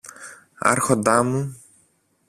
[0.59, 1.55] Άρχοντα μου;